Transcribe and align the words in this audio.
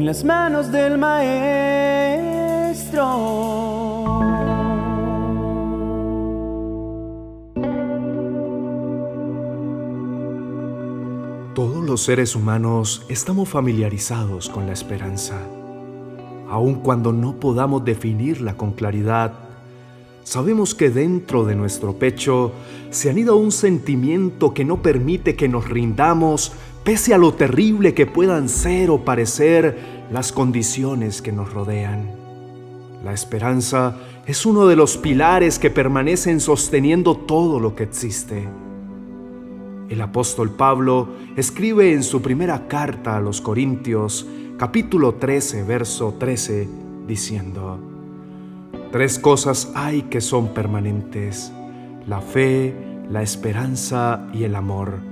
en 0.00 0.06
las 0.06 0.24
manos 0.24 0.72
del 0.72 0.96
Maestro. 0.96 1.50
Todos 11.54 11.84
los 11.84 12.00
seres 12.02 12.34
humanos 12.34 13.04
estamos 13.10 13.50
familiarizados 13.50 14.48
con 14.48 14.66
la 14.66 14.72
esperanza. 14.72 15.38
Aun 16.48 16.76
cuando 16.76 17.12
no 17.12 17.38
podamos 17.38 17.84
definirla 17.84 18.56
con 18.56 18.72
claridad, 18.72 19.34
sabemos 20.24 20.74
que 20.74 20.88
dentro 20.88 21.44
de 21.44 21.56
nuestro 21.56 21.98
pecho 21.98 22.52
se 22.88 23.10
anida 23.10 23.34
un 23.34 23.52
sentimiento 23.52 24.54
que 24.54 24.64
no 24.64 24.80
permite 24.80 25.36
que 25.36 25.46
nos 25.46 25.68
rindamos 25.68 26.52
pese 26.84 27.14
a 27.14 27.18
lo 27.18 27.34
terrible 27.34 27.94
que 27.94 28.06
puedan 28.06 28.48
ser 28.48 28.90
o 28.90 29.04
parecer 29.04 29.78
las 30.10 30.32
condiciones 30.32 31.22
que 31.22 31.32
nos 31.32 31.52
rodean. 31.52 32.10
La 33.04 33.12
esperanza 33.12 33.96
es 34.26 34.44
uno 34.44 34.66
de 34.66 34.76
los 34.76 34.96
pilares 34.96 35.58
que 35.58 35.70
permanecen 35.70 36.40
sosteniendo 36.40 37.16
todo 37.16 37.58
lo 37.60 37.74
que 37.74 37.84
existe. 37.84 38.46
El 39.88 40.00
apóstol 40.02 40.50
Pablo 40.50 41.08
escribe 41.36 41.92
en 41.92 42.02
su 42.02 42.22
primera 42.22 42.68
carta 42.68 43.16
a 43.16 43.20
los 43.20 43.40
Corintios, 43.40 44.26
capítulo 44.56 45.14
13, 45.14 45.64
verso 45.64 46.14
13, 46.18 46.68
diciendo, 47.06 47.80
Tres 48.92 49.18
cosas 49.18 49.72
hay 49.74 50.02
que 50.02 50.20
son 50.20 50.54
permanentes, 50.54 51.52
la 52.06 52.20
fe, 52.20 52.74
la 53.08 53.22
esperanza 53.22 54.28
y 54.32 54.44
el 54.44 54.54
amor, 54.54 55.09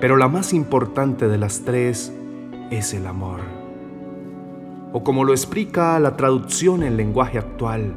pero 0.00 0.16
la 0.16 0.28
más 0.28 0.52
importante 0.52 1.28
de 1.28 1.38
las 1.38 1.62
tres 1.62 2.12
es 2.70 2.94
el 2.94 3.06
amor. 3.06 3.40
O 4.92 5.02
como 5.02 5.24
lo 5.24 5.32
explica 5.32 5.98
la 5.98 6.16
traducción 6.16 6.82
en 6.82 6.96
lenguaje 6.96 7.38
actual, 7.38 7.94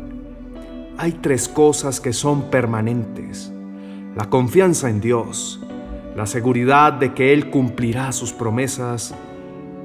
hay 0.97 1.13
tres 1.13 1.47
cosas 1.47 1.99
que 1.99 2.13
son 2.13 2.49
permanentes, 2.49 3.53
la 4.15 4.29
confianza 4.29 4.89
en 4.89 4.99
Dios, 4.99 5.61
la 6.15 6.25
seguridad 6.25 6.93
de 6.93 7.13
que 7.13 7.31
Él 7.31 7.49
cumplirá 7.49 8.11
sus 8.11 8.33
promesas 8.33 9.15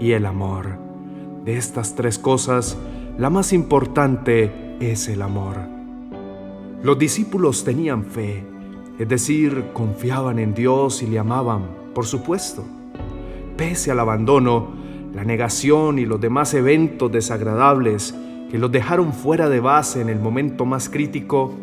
y 0.01 0.12
el 0.12 0.27
amor. 0.27 0.78
De 1.45 1.56
estas 1.56 1.95
tres 1.95 2.19
cosas, 2.19 2.77
la 3.19 3.31
más 3.31 3.53
importante 3.53 4.77
es 4.81 5.09
el 5.09 5.23
amor. 5.23 5.56
Los 6.83 6.99
discípulos 6.99 7.62
tenían 7.65 8.05
fe, 8.05 8.45
es 8.99 9.09
decir, 9.09 9.67
confiaban 9.73 10.39
en 10.39 10.55
Dios 10.55 11.03
y 11.03 11.06
le 11.06 11.19
amaban, 11.19 11.84
por 11.95 12.06
supuesto. 12.06 12.64
Pese 13.56 13.91
al 13.91 14.00
abandono, 14.00 14.75
la 15.14 15.25
negación 15.25 15.98
y 15.98 16.06
los 16.06 16.20
demás 16.20 16.53
eventos 16.55 17.11
desagradables 17.12 18.14
que 18.50 18.59
los 18.59 18.70
dejaron 18.70 19.12
fuera 19.12 19.48
de 19.48 19.61
base 19.61 20.00
en 20.00 20.09
el 20.09 20.19
momento 20.19 20.67
más 20.67 20.89
crítico, 20.89 21.55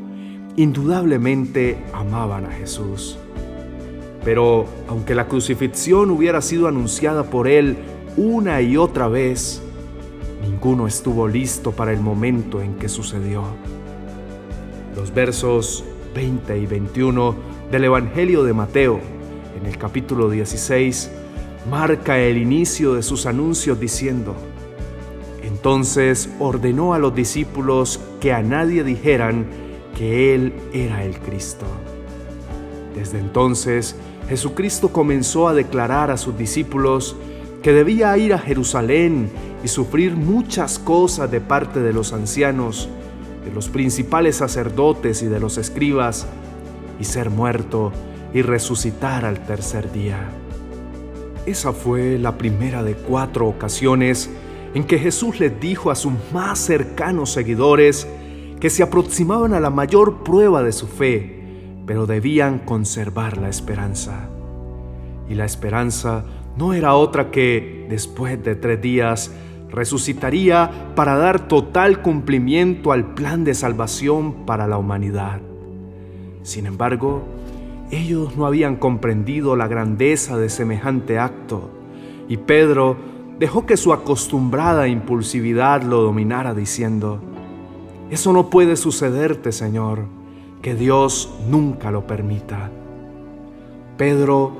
indudablemente 0.56 1.78
amaban 1.94 2.46
a 2.46 2.52
Jesús. 2.52 3.18
Pero 4.24 4.66
aunque 4.88 5.16
la 5.16 5.28
crucifixión 5.28 6.12
hubiera 6.12 6.42
sido 6.42 6.68
anunciada 6.68 7.24
por 7.24 7.48
él 7.48 7.78
una 8.18 8.62
y 8.62 8.78
otra 8.78 9.08
vez, 9.08 9.62
ninguno 10.42 10.88
estuvo 10.88 11.28
listo 11.28 11.72
para 11.72 11.92
el 11.92 12.00
momento 12.00 12.62
en 12.62 12.76
que 12.76 12.90
sucedió. 12.90 13.44
Los 14.96 15.14
versos 15.14 15.84
20 16.14 16.58
y 16.58 16.66
21 16.66 17.36
del 17.72 17.86
Evangelio 17.86 18.44
de 18.44 18.54
Mateo, 18.54 19.00
en 19.60 19.66
el 19.66 19.78
capítulo 19.78 20.30
16, 20.30 21.12
marca 21.70 22.18
el 22.18 22.38
inicio 22.38 22.94
de 22.94 23.04
sus 23.04 23.26
anuncios 23.26 23.80
diciendo, 23.80 24.36
entonces 25.44 26.30
ordenó 26.40 26.94
a 26.94 27.00
los 27.00 27.14
discípulos 27.14 28.00
que 28.20 28.34
a 28.34 28.42
nadie 28.42 28.84
dijeran 28.84 29.46
que 29.98 30.34
Él 30.34 30.54
era 30.74 31.04
el 31.04 31.20
Cristo. 31.20 31.66
Desde 32.96 33.20
entonces, 33.20 33.96
Jesucristo 34.28 34.90
comenzó 34.90 35.48
a 35.48 35.54
declarar 35.54 36.12
a 36.12 36.18
sus 36.18 36.38
discípulos 36.38 37.16
que 37.62 37.74
debía 37.74 38.18
ir 38.18 38.34
a 38.34 38.40
Jerusalén 38.40 39.30
y 39.64 39.68
sufrir 39.68 40.16
muchas 40.16 40.80
cosas 40.80 41.30
de 41.30 41.42
parte 41.42 41.80
de 41.80 41.94
los 41.94 42.14
ancianos, 42.14 42.90
de 43.46 43.52
los 43.52 43.70
principales 43.70 44.38
sacerdotes 44.38 45.22
y 45.22 45.28
de 45.28 45.40
los 45.40 45.58
escribas, 45.58 46.28
y 47.00 47.04
ser 47.04 47.30
muerto 47.30 47.92
y 48.34 48.42
resucitar 48.42 49.26
al 49.26 49.46
tercer 49.46 49.92
día. 49.92 50.30
Esa 51.46 51.74
fue 51.74 52.18
la 52.18 52.38
primera 52.38 52.84
de 52.84 52.94
cuatro 52.94 53.48
ocasiones 53.48 54.30
en 54.74 54.84
que 54.84 55.00
Jesús 55.00 55.40
les 55.40 55.60
dijo 55.60 55.92
a 55.92 55.96
sus 55.96 56.14
más 56.32 56.60
cercanos 56.60 57.32
seguidores 57.32 58.08
que 58.60 58.70
se 58.70 58.84
aproximaban 58.84 59.54
a 59.54 59.60
la 59.60 59.70
mayor 59.70 60.24
prueba 60.24 60.64
de 60.64 60.72
su 60.72 60.88
fe, 60.88 61.42
pero 61.86 62.06
debían 62.06 62.60
conservar 62.60 63.38
la 63.38 63.50
esperanza. 63.50 64.30
Y 65.28 65.34
la 65.34 65.46
esperanza 65.46 66.26
no 66.56 66.74
era 66.74 66.94
otra 66.94 67.32
que, 67.32 67.88
después 67.90 68.42
de 68.44 68.56
tres 68.56 68.82
días, 68.82 69.32
resucitaría 69.72 70.94
para 70.96 71.16
dar 71.16 71.48
total 71.48 72.02
cumplimiento 72.02 72.92
al 72.92 73.14
plan 73.14 73.44
de 73.44 73.56
salvación 73.56 74.46
para 74.46 74.68
la 74.68 74.78
humanidad. 74.78 75.42
Sin 76.44 76.66
embargo, 76.66 77.24
ellos 77.92 78.38
no 78.38 78.46
habían 78.46 78.78
comprendido 78.78 79.56
la 79.56 79.68
grandeza 79.68 80.38
de 80.38 80.50
semejante 80.50 81.20
acto, 81.20 81.70
y 82.28 82.38
Pedro 82.38 82.96
dejó 83.38 83.66
que 83.66 83.76
su 83.76 83.92
acostumbrada 83.92 84.88
impulsividad 84.88 85.84
lo 85.84 86.02
dominara 86.02 86.54
diciendo, 86.54 87.20
Eso 88.10 88.34
no 88.34 88.50
puede 88.50 88.78
sucederte, 88.78 89.52
Señor, 89.52 90.06
que 90.62 90.76
Dios 90.76 91.34
nunca 91.50 91.92
lo 91.92 92.08
permita. 92.08 92.72
Pedro 93.98 94.54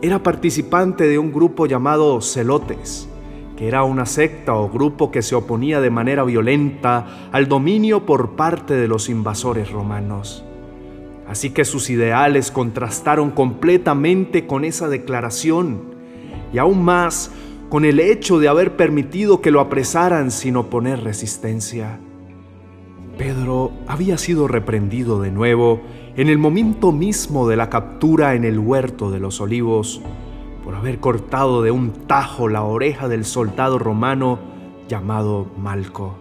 era 0.00 0.22
participante 0.22 1.06
de 1.06 1.18
un 1.18 1.32
grupo 1.32 1.66
llamado 1.66 2.20
Celotes, 2.20 3.08
que 3.56 3.68
era 3.68 3.82
una 3.82 4.06
secta 4.06 4.54
o 4.54 4.70
grupo 4.70 5.10
que 5.10 5.22
se 5.22 5.34
oponía 5.34 5.80
de 5.80 5.90
manera 5.90 6.22
violenta 6.22 7.28
al 7.32 7.48
dominio 7.48 8.06
por 8.06 8.36
parte 8.36 8.74
de 8.74 8.88
los 8.88 9.08
invasores 9.08 9.70
romanos. 9.70 10.44
Así 11.28 11.50
que 11.50 11.64
sus 11.64 11.90
ideales 11.90 12.50
contrastaron 12.50 13.30
completamente 13.30 14.46
con 14.46 14.64
esa 14.64 14.88
declaración 14.88 15.94
y 16.52 16.58
aún 16.58 16.82
más 16.82 17.30
con 17.68 17.84
el 17.84 18.00
hecho 18.00 18.38
de 18.38 18.48
haber 18.48 18.76
permitido 18.76 19.42
que 19.42 19.50
lo 19.50 19.60
apresaran 19.60 20.30
sin 20.30 20.56
oponer 20.56 21.04
resistencia. 21.04 22.00
Pedro 23.18 23.72
había 23.86 24.16
sido 24.16 24.48
reprendido 24.48 25.20
de 25.20 25.30
nuevo 25.30 25.82
en 26.16 26.28
el 26.28 26.38
momento 26.38 26.92
mismo 26.92 27.46
de 27.46 27.56
la 27.56 27.68
captura 27.68 28.34
en 28.34 28.44
el 28.44 28.58
huerto 28.58 29.10
de 29.10 29.20
los 29.20 29.40
olivos 29.40 30.00
por 30.64 30.76
haber 30.76 30.98
cortado 30.98 31.62
de 31.62 31.70
un 31.70 31.92
tajo 32.06 32.48
la 32.48 32.62
oreja 32.62 33.06
del 33.08 33.24
soldado 33.24 33.78
romano 33.78 34.38
llamado 34.88 35.46
Malco. 35.58 36.16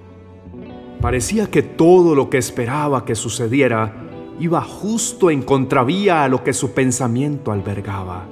Parecía 1.00 1.50
que 1.50 1.62
todo 1.62 2.16
lo 2.16 2.29
que 2.29 2.39
esperaba 2.39 3.06
que 3.06 3.16
sucediera 3.16 4.06
iba 4.40 4.62
justo 4.62 5.30
en 5.31 5.42
contravía 5.42 6.24
a 6.24 6.30
lo 6.30 6.44
que 6.44 6.53
su 6.53 6.72
pensamiento 6.72 7.52
albergaba. 7.52 8.25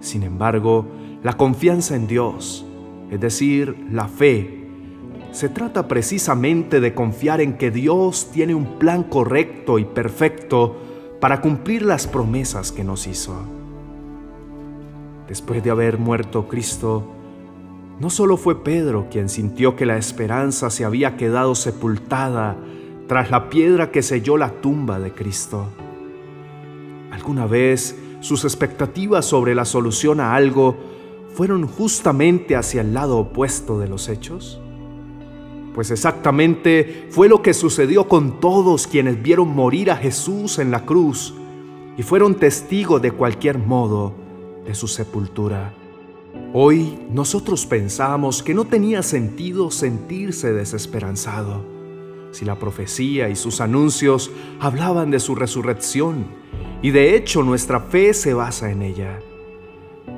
Sin 0.00 0.22
embargo, 0.22 0.86
la 1.22 1.32
confianza 1.32 1.96
en 1.96 2.06
Dios, 2.06 2.64
es 3.10 3.20
decir, 3.20 3.86
la 3.90 4.06
fe, 4.06 4.58
se 5.32 5.48
trata 5.48 5.88
precisamente 5.88 6.80
de 6.80 6.94
confiar 6.94 7.40
en 7.40 7.58
que 7.58 7.70
Dios 7.70 8.30
tiene 8.32 8.54
un 8.54 8.78
plan 8.78 9.02
correcto 9.02 9.78
y 9.78 9.84
perfecto 9.84 10.76
para 11.20 11.40
cumplir 11.40 11.82
las 11.82 12.06
promesas 12.06 12.72
que 12.72 12.84
nos 12.84 13.06
hizo. 13.06 13.34
Después 15.28 15.62
de 15.62 15.70
haber 15.70 15.98
muerto 15.98 16.48
Cristo, 16.48 17.04
no 18.00 18.08
solo 18.10 18.36
fue 18.36 18.62
Pedro 18.62 19.08
quien 19.10 19.28
sintió 19.28 19.76
que 19.76 19.84
la 19.84 19.98
esperanza 19.98 20.70
se 20.70 20.84
había 20.84 21.16
quedado 21.16 21.54
sepultada 21.54 22.56
tras 23.08 23.30
la 23.30 23.48
piedra 23.48 23.90
que 23.90 24.02
selló 24.02 24.36
la 24.36 24.50
tumba 24.60 25.00
de 25.00 25.12
Cristo. 25.12 25.66
¿Alguna 27.10 27.46
vez 27.46 27.98
sus 28.20 28.44
expectativas 28.44 29.24
sobre 29.24 29.54
la 29.54 29.64
solución 29.64 30.20
a 30.20 30.34
algo 30.34 30.76
fueron 31.34 31.66
justamente 31.66 32.54
hacia 32.54 32.82
el 32.82 32.92
lado 32.92 33.16
opuesto 33.16 33.78
de 33.78 33.88
los 33.88 34.10
hechos? 34.10 34.60
Pues 35.74 35.90
exactamente 35.90 37.06
fue 37.10 37.28
lo 37.28 37.40
que 37.40 37.54
sucedió 37.54 38.08
con 38.08 38.40
todos 38.40 38.86
quienes 38.86 39.22
vieron 39.22 39.54
morir 39.54 39.90
a 39.90 39.96
Jesús 39.96 40.58
en 40.58 40.70
la 40.70 40.84
cruz 40.84 41.34
y 41.96 42.02
fueron 42.02 42.34
testigos 42.34 43.00
de 43.00 43.12
cualquier 43.12 43.58
modo 43.58 44.12
de 44.66 44.74
su 44.74 44.86
sepultura. 44.86 45.72
Hoy 46.52 46.98
nosotros 47.10 47.64
pensamos 47.64 48.42
que 48.42 48.52
no 48.52 48.66
tenía 48.66 49.02
sentido 49.02 49.70
sentirse 49.70 50.52
desesperanzado 50.52 51.77
si 52.30 52.44
la 52.44 52.58
profecía 52.58 53.28
y 53.28 53.36
sus 53.36 53.60
anuncios 53.60 54.30
hablaban 54.60 55.10
de 55.10 55.20
su 55.20 55.34
resurrección, 55.34 56.26
y 56.82 56.90
de 56.90 57.16
hecho 57.16 57.42
nuestra 57.42 57.80
fe 57.80 58.14
se 58.14 58.34
basa 58.34 58.70
en 58.70 58.82
ella. 58.82 59.18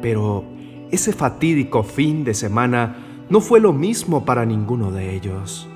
Pero 0.03 0.45
ese 0.91 1.13
fatídico 1.13 1.83
fin 1.83 2.25
de 2.25 2.35
semana 2.35 3.25
no 3.29 3.41
fue 3.41 3.61
lo 3.61 3.73
mismo 3.73 4.25
para 4.25 4.45
ninguno 4.45 4.91
de 4.91 5.15
ellos. 5.15 5.69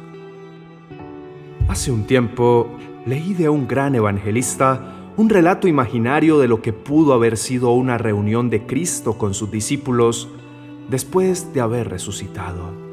Hace 1.69 1.91
un 1.91 2.05
tiempo 2.05 2.69
leí 3.07 3.35
de 3.35 3.49
un 3.49 3.67
gran 3.67 3.95
evangelista 3.95 4.95
un 5.17 5.31
relato 5.31 5.69
imaginario 5.69 6.39
de 6.39 6.49
lo 6.49 6.61
que 6.61 6.73
pudo 6.73 7.13
haber 7.13 7.37
sido 7.37 7.71
una 7.71 7.99
reunión 7.99 8.51
de 8.51 8.67
Cristo 8.67 9.17
con 9.17 9.33
sus 9.33 9.51
discípulos 9.51 10.29
después 10.89 11.55
de 11.55 11.61
haber 11.61 11.89
resucitado. 11.89 12.84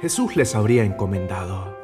Jesús 0.00 0.36
les 0.36 0.54
habría 0.54 0.84
encomendado, 0.84 1.76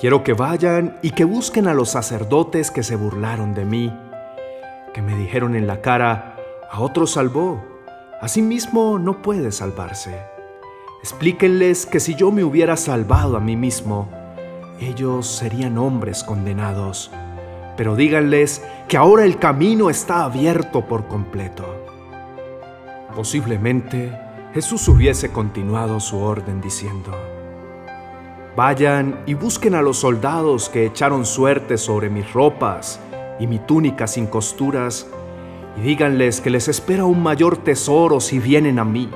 quiero 0.00 0.24
que 0.24 0.32
vayan 0.32 0.96
y 1.02 1.10
que 1.10 1.24
busquen 1.24 1.68
a 1.68 1.74
los 1.74 1.90
sacerdotes 1.90 2.70
que 2.70 2.82
se 2.82 2.96
burlaron 2.96 3.52
de 3.52 3.66
mí, 3.66 3.94
que 4.94 5.02
me 5.02 5.14
dijeron 5.14 5.54
en 5.54 5.66
la 5.66 5.82
cara, 5.82 6.36
a 6.70 6.80
otro 6.80 7.06
salvó, 7.06 7.62
asimismo 8.22 8.98
no 8.98 9.20
puede 9.20 9.52
salvarse. 9.52 10.18
Explíquenles 11.02 11.84
que 11.84 12.00
si 12.00 12.14
yo 12.14 12.32
me 12.32 12.42
hubiera 12.42 12.78
salvado 12.78 13.36
a 13.36 13.40
mí 13.40 13.54
mismo, 13.54 14.08
ellos 14.80 15.26
serían 15.26 15.76
hombres 15.76 16.24
condenados, 16.24 17.10
pero 17.76 17.96
díganles 17.96 18.64
que 18.88 18.96
ahora 18.96 19.26
el 19.26 19.38
camino 19.38 19.90
está 19.90 20.24
abierto 20.24 20.86
por 20.86 21.06
completo. 21.06 21.66
Posiblemente 23.14 24.18
Jesús 24.52 24.88
hubiese 24.88 25.30
continuado 25.30 26.00
su 26.00 26.18
orden 26.18 26.60
diciendo, 26.60 27.12
Vayan 28.56 29.22
y 29.24 29.34
busquen 29.34 29.76
a 29.76 29.82
los 29.82 29.98
soldados 29.98 30.68
que 30.68 30.86
echaron 30.86 31.24
suerte 31.24 31.78
sobre 31.78 32.10
mis 32.10 32.32
ropas 32.32 32.98
y 33.38 33.46
mi 33.46 33.60
túnica 33.60 34.08
sin 34.08 34.26
costuras, 34.26 35.06
y 35.76 35.82
díganles 35.82 36.40
que 36.40 36.50
les 36.50 36.66
espera 36.66 37.04
un 37.04 37.22
mayor 37.22 37.58
tesoro 37.58 38.18
si 38.18 38.40
vienen 38.40 38.80
a 38.80 38.84
mí. 38.84 39.08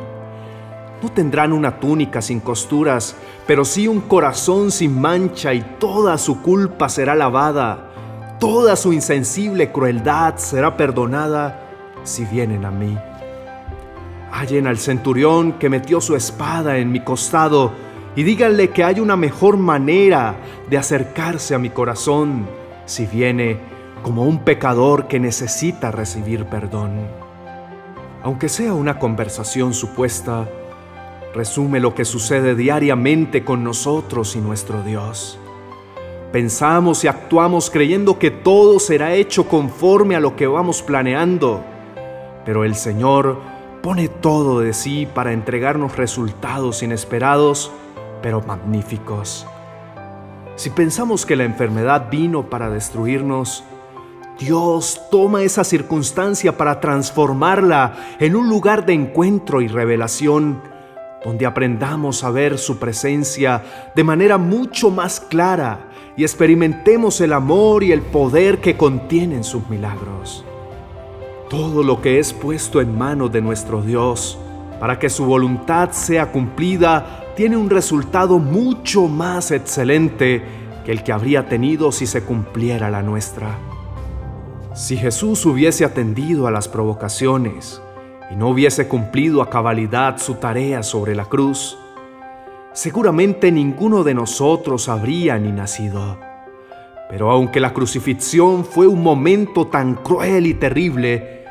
No 1.03 1.11
tendrán 1.11 1.53
una 1.53 1.81
túnica 1.81 2.23
sin 2.23 2.39
costuras, 2.39 3.17
pero 3.45 3.65
sí 3.65 3.89
un 3.89 4.03
corazón 4.03 4.71
sin 4.71 5.01
mancha 5.01 5.53
y 5.53 5.63
toda 5.81 6.17
su 6.17 6.43
culpa 6.43 6.89
será 6.89 7.17
lavada, 7.17 7.91
toda 8.39 8.77
su 8.77 8.93
insensible 8.93 9.73
crueldad 9.73 10.37
será 10.37 10.77
perdonada 10.77 11.61
si 12.05 12.25
vienen 12.25 12.65
a 12.65 12.71
mí. 12.71 12.97
Hallen 14.35 14.67
al 14.67 14.79
centurión 14.79 15.53
que 15.61 15.71
metió 15.71 16.01
su 16.01 16.17
espada 16.17 16.79
en 16.79 16.91
mi 16.91 16.99
costado 16.99 17.71
y 18.17 18.25
díganle 18.25 18.71
que 18.71 18.83
hay 18.83 18.99
una 18.99 19.17
mejor 19.17 19.57
manera 19.57 20.35
de 20.69 20.77
acercarse 20.77 21.55
a 21.55 21.61
mi 21.61 21.71
corazón 21.71 22.49
si 22.85 23.07
viene 23.07 23.59
como 24.03 24.25
un 24.25 24.41
pecador 24.41 25.07
que 25.07 25.21
necesita 25.21 25.93
recibir 25.93 26.47
perdón. 26.47 27.07
Aunque 28.25 28.49
sea 28.49 28.75
una 28.75 28.99
conversación 28.99 29.73
supuesta, 29.73 30.49
resume 31.33 31.79
lo 31.79 31.95
que 31.95 32.05
sucede 32.05 32.57
diariamente 32.57 33.45
con 33.45 33.63
nosotros 33.63 34.35
y 34.35 34.41
nuestro 34.41 34.83
Dios. 34.83 35.39
Pensamos 36.33 37.05
y 37.05 37.07
actuamos 37.07 37.71
creyendo 37.71 38.19
que 38.19 38.33
todo 38.33 38.81
será 38.81 39.15
hecho 39.15 39.47
conforme 39.47 40.17
a 40.17 40.21
lo 40.21 40.35
que 40.35 40.49
vamos 40.49 40.83
planeando, 40.83 41.63
pero 42.45 42.65
el 42.65 42.75
Señor 42.75 43.54
pone 43.85 44.09
todo 44.09 44.61
de 44.61 44.73
sí 44.73 45.07
para 45.07 45.35
entregarnos 45.35 45.99
resultados 45.99 46.83
inesperados, 46.83 47.71
pero 48.23 48.41
magníficos. 48.41 49.47
Si 50.57 50.71
pensamos 50.71 51.27
que 51.27 51.37
la 51.37 51.45
enfermedad 51.45 52.09
vino 52.11 52.49
para 52.49 52.71
destruirnos, 52.71 53.63
Dios 54.39 55.03
toma 55.11 55.43
esa 55.43 55.65
circunstancia 55.65 56.57
para 56.57 56.81
transformarla 56.81 58.17
en 58.21 58.37
un 58.37 58.49
lugar 58.49 58.87
de 58.87 58.95
encuentro 58.95 59.61
y 59.61 59.69
revelación 59.69 60.63
donde 61.23 61.45
aprendamos 61.45 62.25
a 62.25 62.31
ver 62.31 62.57
su 62.57 62.79
presencia 62.79 63.91
de 63.95 64.03
manera 64.03 64.39
mucho 64.39 64.91
más 64.91 65.21
clara 65.21 65.91
y 66.17 66.23
experimentemos 66.23 67.21
el 67.21 67.35
amor 67.35 67.85
y 67.85 67.93
el 67.93 68.01
poder 68.01 68.63
que 68.63 68.79
contienen 68.79 69.45
sus 69.45 69.69
milagros. 69.69 70.43
Todo 71.57 71.85
lo 71.85 72.01
que 72.01 72.19
es 72.19 72.33
puesto 72.33 72.81
en 72.81 72.99
manos 72.99 73.31
de 73.31 73.41
nuestro 73.41 73.81
Dios 73.81 74.37
para 74.81 74.99
que 74.99 75.09
su 75.09 75.25
voluntad 75.25 75.93
sea 75.93 76.33
cumplida 76.33 77.23
tiene 77.37 77.57
un 77.57 77.71
resultado 77.71 78.41
mucho 78.41 79.07
más 79.07 79.53
excelente 79.53 80.43
que 80.85 80.91
el 80.91 81.05
que 81.05 81.13
habría 81.13 81.49
tenido 81.49 81.93
si 81.93 82.09
se 82.09 82.25
cumpliera 82.25 82.91
la 82.91 83.03
nuestra. 83.03 83.57
Si 84.75 84.97
Jesús 84.97 85.47
hubiese 85.47 85.85
atendido 85.85 86.49
a 86.49 86.51
las 86.51 86.67
provocaciones, 86.67 87.81
y 88.33 88.35
no 88.35 88.49
hubiese 88.49 88.89
cumplido 88.89 89.41
a 89.41 89.49
cabalidad 89.49 90.19
su 90.19 90.35
tarea 90.35 90.83
sobre 90.83 91.15
la 91.15 91.27
cruz, 91.27 91.79
seguramente 92.73 93.53
ninguno 93.53 94.03
de 94.03 94.15
nosotros 94.15 94.89
habría 94.89 95.39
ni 95.39 95.53
nacido. 95.53 96.19
Pero 97.09 97.31
aunque 97.31 97.61
la 97.61 97.73
crucifixión 97.73 98.65
fue 98.65 98.89
un 98.89 99.05
momento 99.05 99.69
tan 99.69 99.95
cruel 99.95 100.49
y 100.49 100.55
terrible, 100.55 101.44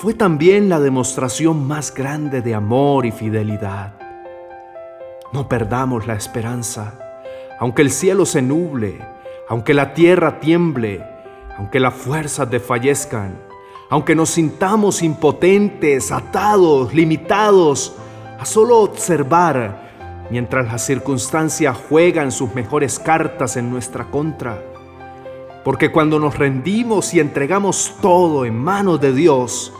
fue 0.00 0.14
también 0.14 0.68
la 0.68 0.78
demostración 0.78 1.66
más 1.66 1.92
grande 1.92 2.40
de 2.40 2.54
amor 2.54 3.04
y 3.04 3.10
fidelidad. 3.10 3.94
No 5.32 5.48
perdamos 5.48 6.06
la 6.06 6.14
esperanza, 6.14 6.94
aunque 7.58 7.82
el 7.82 7.90
cielo 7.90 8.24
se 8.24 8.40
nuble, 8.40 9.00
aunque 9.48 9.74
la 9.74 9.94
tierra 9.94 10.38
tiemble, 10.38 11.04
aunque 11.56 11.80
las 11.80 11.94
fuerzas 11.94 12.48
desfallezcan, 12.48 13.40
aunque 13.90 14.14
nos 14.14 14.30
sintamos 14.30 15.02
impotentes, 15.02 16.12
atados, 16.12 16.94
limitados, 16.94 17.96
a 18.38 18.44
solo 18.44 18.78
observar 18.78 20.28
mientras 20.30 20.64
las 20.70 20.86
circunstancias 20.86 21.76
juegan 21.88 22.30
sus 22.30 22.54
mejores 22.54 23.00
cartas 23.00 23.56
en 23.56 23.68
nuestra 23.68 24.04
contra. 24.04 24.62
Porque 25.64 25.90
cuando 25.90 26.20
nos 26.20 26.38
rendimos 26.38 27.12
y 27.14 27.18
entregamos 27.18 27.96
todo 28.00 28.44
en 28.44 28.56
manos 28.56 29.00
de 29.00 29.12
Dios, 29.12 29.72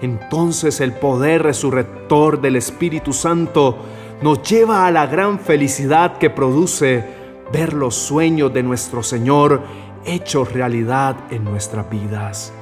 entonces 0.00 0.80
el 0.80 0.92
poder 0.92 1.42
resurrector 1.42 2.40
del 2.40 2.56
Espíritu 2.56 3.12
Santo 3.12 3.78
nos 4.22 4.42
lleva 4.42 4.86
a 4.86 4.90
la 4.90 5.06
gran 5.06 5.38
felicidad 5.38 6.18
que 6.18 6.30
produce 6.30 7.04
ver 7.52 7.72
los 7.72 7.94
sueños 7.94 8.52
de 8.52 8.62
nuestro 8.62 9.02
Señor 9.02 9.62
hechos 10.04 10.52
realidad 10.52 11.16
en 11.30 11.44
nuestras 11.44 11.88
vidas. 11.88 12.52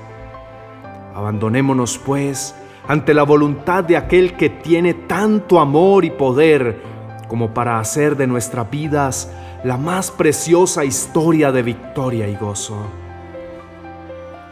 Abandonémonos, 1.15 1.99
pues, 1.99 2.55
ante 2.89 3.15
la 3.15 3.23
voluntad 3.23 3.85
de 3.85 3.97
aquel 3.97 4.37
que 4.37 4.51
tiene 4.51 4.95
tanto 4.95 5.61
amor 5.61 6.05
y 6.05 6.11
poder 6.11 6.81
como 7.29 7.55
para 7.55 7.79
hacer 7.79 8.17
de 8.17 8.27
nuestras 8.27 8.71
vidas 8.71 9.31
la 9.65 9.77
más 9.77 10.11
preciosa 10.11 10.85
historia 10.85 11.53
de 11.53 11.63
victoria 11.63 12.29
y 12.29 12.37
gozo. 12.37 12.77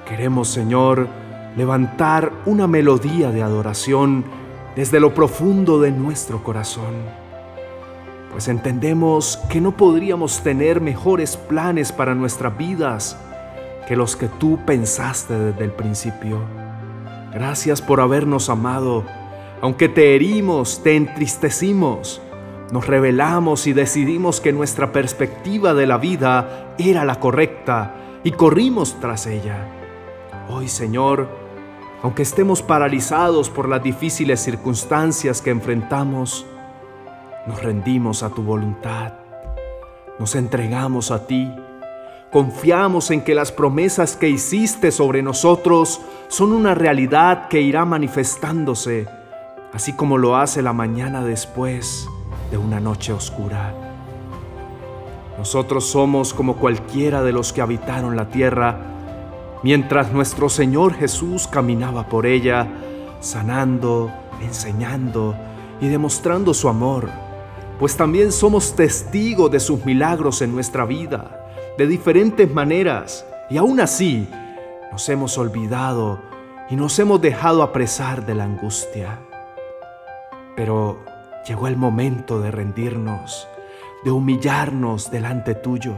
Queremos, 0.08 0.48
Señor, 0.48 1.08
levantar 1.56 2.32
una 2.46 2.66
melodía 2.66 3.30
de 3.30 3.42
adoración 3.42 4.24
desde 4.76 5.00
lo 5.00 5.14
profundo 5.14 5.80
de 5.80 5.90
nuestro 5.90 6.42
corazón, 6.42 6.94
pues 8.30 8.48
entendemos 8.48 9.38
que 9.50 9.60
no 9.60 9.76
podríamos 9.76 10.42
tener 10.42 10.80
mejores 10.80 11.36
planes 11.36 11.92
para 11.92 12.14
nuestras 12.14 12.56
vidas 12.56 13.16
que 13.88 13.96
los 13.96 14.14
que 14.14 14.28
tú 14.28 14.58
pensaste 14.64 15.36
desde 15.36 15.64
el 15.64 15.72
principio. 15.72 16.38
Gracias 17.32 17.82
por 17.82 18.00
habernos 18.00 18.48
amado. 18.48 19.04
Aunque 19.60 19.88
te 19.88 20.14
herimos, 20.14 20.82
te 20.82 20.96
entristecimos, 20.96 22.22
nos 22.72 22.86
revelamos 22.86 23.66
y 23.66 23.72
decidimos 23.72 24.40
que 24.40 24.52
nuestra 24.52 24.92
perspectiva 24.92 25.74
de 25.74 25.86
la 25.86 25.98
vida 25.98 26.74
era 26.78 27.04
la 27.04 27.18
correcta 27.18 27.96
y 28.22 28.30
corrimos 28.30 28.98
tras 29.00 29.26
ella. 29.26 29.79
Hoy, 30.48 30.68
Señor, 30.68 31.28
aunque 32.02 32.22
estemos 32.22 32.62
paralizados 32.62 33.50
por 33.50 33.68
las 33.68 33.82
difíciles 33.82 34.40
circunstancias 34.40 35.42
que 35.42 35.50
enfrentamos, 35.50 36.46
nos 37.46 37.62
rendimos 37.62 38.22
a 38.22 38.30
tu 38.30 38.42
voluntad, 38.42 39.12
nos 40.18 40.34
entregamos 40.34 41.10
a 41.10 41.26
ti 41.26 41.50
Confiamos 42.30 43.10
en 43.10 43.22
que 43.22 43.34
las 43.34 43.50
promesas 43.50 44.14
que 44.14 44.28
hiciste 44.28 44.92
sobre 44.92 45.20
nosotros 45.20 46.00
son 46.28 46.52
una 46.52 46.76
realidad 46.76 47.48
que 47.48 47.60
irá 47.60 47.84
manifestándose, 47.84 49.08
así 49.72 49.94
como 49.94 50.16
lo 50.16 50.36
hace 50.36 50.62
la 50.62 50.72
mañana 50.72 51.24
después 51.24 52.08
de 52.52 52.56
una 52.56 52.78
noche 52.78 53.12
oscura. 53.12 53.74
Nosotros 55.38 55.86
somos 55.86 56.32
como 56.32 56.54
cualquiera 56.54 57.24
de 57.24 57.32
los 57.32 57.52
que 57.52 57.62
habitaron 57.62 58.14
la 58.14 58.28
tierra, 58.28 58.78
mientras 59.62 60.12
nuestro 60.12 60.48
Señor 60.48 60.94
Jesús 60.94 61.46
caminaba 61.46 62.08
por 62.08 62.26
ella, 62.26 62.66
sanando, 63.20 64.10
enseñando 64.42 65.34
y 65.80 65.88
demostrando 65.88 66.54
su 66.54 66.68
amor, 66.68 67.08
pues 67.78 67.96
también 67.96 68.32
somos 68.32 68.74
testigos 68.74 69.50
de 69.50 69.60
sus 69.60 69.84
milagros 69.84 70.42
en 70.42 70.52
nuestra 70.52 70.84
vida 70.84 71.40
de 71.78 71.86
diferentes 71.86 72.52
maneras 72.52 73.26
y 73.48 73.56
aún 73.56 73.80
así 73.80 74.28
nos 74.92 75.08
hemos 75.08 75.38
olvidado 75.38 76.20
y 76.68 76.76
nos 76.76 76.98
hemos 76.98 77.20
dejado 77.20 77.62
apresar 77.62 78.26
de 78.26 78.34
la 78.34 78.44
angustia. 78.44 79.18
Pero 80.56 81.02
llegó 81.46 81.68
el 81.68 81.76
momento 81.76 82.40
de 82.40 82.50
rendirnos, 82.50 83.48
de 84.04 84.10
humillarnos 84.10 85.10
delante 85.10 85.54
tuyo, 85.54 85.94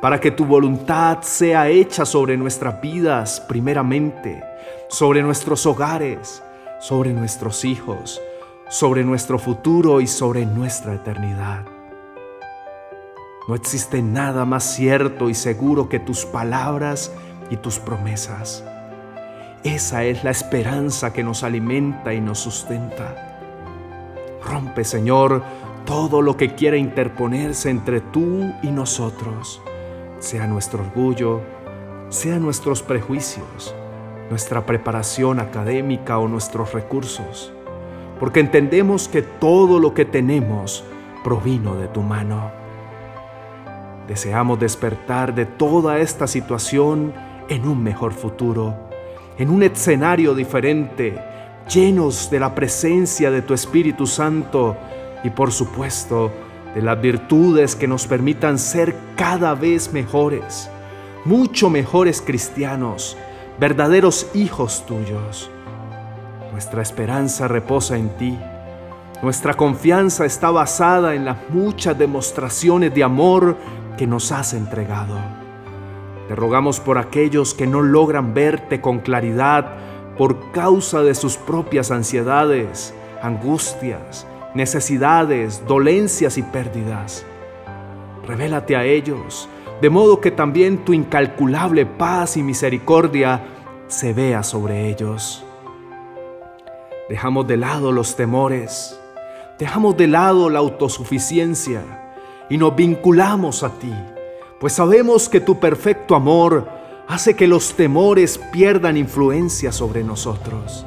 para 0.00 0.20
que 0.20 0.30
tu 0.30 0.44
voluntad 0.44 1.22
sea 1.22 1.68
hecha 1.68 2.04
sobre 2.04 2.36
nuestras 2.36 2.80
vidas 2.80 3.40
primeramente, 3.40 4.42
sobre 4.88 5.22
nuestros 5.22 5.66
hogares, 5.66 6.42
sobre 6.80 7.12
nuestros 7.12 7.64
hijos, 7.64 8.20
sobre 8.68 9.04
nuestro 9.04 9.38
futuro 9.38 10.00
y 10.00 10.06
sobre 10.06 10.44
nuestra 10.44 10.94
eternidad. 10.94 11.64
No 13.48 13.54
existe 13.54 14.02
nada 14.02 14.44
más 14.44 14.64
cierto 14.64 15.30
y 15.30 15.34
seguro 15.34 15.88
que 15.88 16.00
tus 16.00 16.26
palabras 16.26 17.12
y 17.48 17.56
tus 17.56 17.78
promesas. 17.78 18.64
Esa 19.62 20.04
es 20.04 20.24
la 20.24 20.30
esperanza 20.30 21.12
que 21.12 21.22
nos 21.22 21.42
alimenta 21.42 22.12
y 22.12 22.20
nos 22.20 22.40
sustenta. 22.40 23.38
Rompe, 24.44 24.84
Señor, 24.84 25.42
todo 25.84 26.22
lo 26.22 26.36
que 26.36 26.54
quiera 26.54 26.76
interponerse 26.76 27.70
entre 27.70 28.00
tú 28.00 28.52
y 28.62 28.68
nosotros, 28.68 29.62
sea 30.18 30.46
nuestro 30.46 30.82
orgullo, 30.82 31.40
sea 32.08 32.38
nuestros 32.38 32.82
prejuicios, 32.82 33.74
nuestra 34.30 34.66
preparación 34.66 35.40
académica 35.40 36.18
o 36.18 36.28
nuestros 36.28 36.72
recursos, 36.72 37.52
porque 38.18 38.40
entendemos 38.40 39.08
que 39.08 39.22
todo 39.22 39.78
lo 39.78 39.94
que 39.94 40.04
tenemos 40.04 40.84
provino 41.22 41.74
de 41.74 41.88
tu 41.88 42.02
mano. 42.02 42.50
Deseamos 44.06 44.60
despertar 44.60 45.34
de 45.34 45.46
toda 45.46 45.98
esta 45.98 46.26
situación 46.26 47.12
en 47.48 47.66
un 47.66 47.82
mejor 47.82 48.12
futuro, 48.12 48.74
en 49.38 49.50
un 49.50 49.62
escenario 49.62 50.34
diferente, 50.34 51.18
llenos 51.68 52.30
de 52.30 52.40
la 52.40 52.54
presencia 52.54 53.30
de 53.30 53.42
tu 53.42 53.54
Espíritu 53.54 54.06
Santo 54.06 54.76
y 55.24 55.30
por 55.30 55.50
supuesto 55.50 56.30
de 56.76 56.82
las 56.82 57.00
virtudes 57.00 57.74
que 57.74 57.88
nos 57.88 58.06
permitan 58.06 58.58
ser 58.58 58.94
cada 59.16 59.54
vez 59.54 59.94
mejores, 59.94 60.68
mucho 61.24 61.70
mejores 61.70 62.20
cristianos, 62.20 63.16
verdaderos 63.58 64.26
hijos 64.34 64.84
tuyos. 64.84 65.50
Nuestra 66.52 66.82
esperanza 66.82 67.48
reposa 67.48 67.96
en 67.96 68.10
ti. 68.18 68.38
Nuestra 69.22 69.54
confianza 69.54 70.26
está 70.26 70.50
basada 70.50 71.14
en 71.14 71.24
las 71.24 71.38
muchas 71.48 71.96
demostraciones 71.96 72.94
de 72.94 73.04
amor 73.04 73.56
que 73.96 74.06
nos 74.06 74.30
has 74.30 74.52
entregado. 74.52 75.16
Te 76.28 76.34
rogamos 76.34 76.78
por 76.78 76.98
aquellos 76.98 77.54
que 77.54 77.66
no 77.66 77.80
logran 77.80 78.34
verte 78.34 78.82
con 78.82 78.98
claridad 78.98 79.78
por 80.18 80.52
causa 80.52 81.02
de 81.02 81.14
sus 81.14 81.38
propias 81.38 81.90
ansiedades, 81.90 82.92
angustias, 83.22 84.26
necesidades, 84.56 85.62
dolencias 85.66 86.38
y 86.38 86.42
pérdidas. 86.42 87.24
Revélate 88.26 88.74
a 88.74 88.84
ellos, 88.84 89.48
de 89.82 89.90
modo 89.90 90.20
que 90.20 90.30
también 90.30 90.78
tu 90.78 90.94
incalculable 90.94 91.84
paz 91.84 92.38
y 92.38 92.42
misericordia 92.42 93.44
se 93.86 94.14
vea 94.14 94.42
sobre 94.42 94.88
ellos. 94.88 95.44
Dejamos 97.10 97.46
de 97.46 97.58
lado 97.58 97.92
los 97.92 98.16
temores, 98.16 98.98
dejamos 99.58 99.96
de 99.98 100.06
lado 100.08 100.48
la 100.48 100.58
autosuficiencia, 100.58 101.82
y 102.48 102.56
nos 102.56 102.74
vinculamos 102.74 103.62
a 103.62 103.70
ti, 103.70 103.92
pues 104.58 104.72
sabemos 104.72 105.28
que 105.28 105.40
tu 105.40 105.60
perfecto 105.60 106.14
amor 106.14 106.66
hace 107.08 107.34
que 107.34 107.46
los 107.46 107.74
temores 107.74 108.38
pierdan 108.52 108.96
influencia 108.96 109.70
sobre 109.70 110.02
nosotros. 110.02 110.86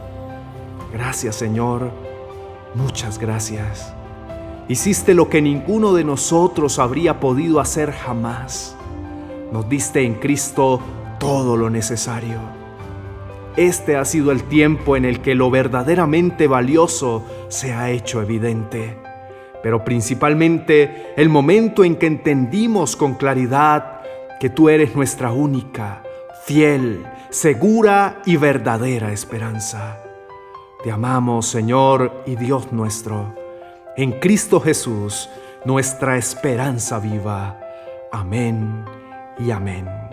Gracias 0.91 1.35
Señor, 1.35 2.08
muchas 2.75 3.19
gracias. 3.19 3.93
Hiciste 4.67 5.13
lo 5.13 5.29
que 5.29 5.41
ninguno 5.41 5.93
de 5.93 6.03
nosotros 6.03 6.79
habría 6.79 7.19
podido 7.19 7.59
hacer 7.59 7.91
jamás. 7.91 8.75
Nos 9.51 9.67
diste 9.67 10.03
en 10.03 10.15
Cristo 10.15 10.79
todo 11.19 11.57
lo 11.57 11.69
necesario. 11.69 12.39
Este 13.57 13.97
ha 13.97 14.05
sido 14.05 14.31
el 14.31 14.43
tiempo 14.43 14.95
en 14.95 15.05
el 15.05 15.21
que 15.21 15.35
lo 15.35 15.49
verdaderamente 15.49 16.47
valioso 16.47 17.25
se 17.49 17.73
ha 17.73 17.89
hecho 17.89 18.21
evidente 18.21 19.09
pero 19.61 19.83
principalmente 19.83 21.13
el 21.15 21.29
momento 21.29 21.83
en 21.83 21.95
que 21.95 22.07
entendimos 22.07 22.95
con 22.95 23.15
claridad 23.15 24.01
que 24.39 24.49
tú 24.49 24.69
eres 24.69 24.95
nuestra 24.95 25.31
única, 25.31 26.03
fiel, 26.45 27.05
segura 27.29 28.21
y 28.25 28.37
verdadera 28.37 29.11
esperanza. 29.11 30.01
Te 30.81 30.91
amamos, 30.91 31.45
Señor 31.47 32.23
y 32.25 32.37
Dios 32.37 32.71
nuestro, 32.71 33.35
en 33.97 34.13
Cristo 34.13 34.61
Jesús, 34.61 35.29
nuestra 35.65 36.15
esperanza 36.15 36.99
viva. 36.99 37.59
Amén 38.13 38.85
y 39.37 39.51
amén. 39.51 40.08